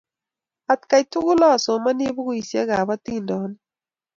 [0.73, 3.61] Atkan tukul asomani pukuisyek ap atindyonik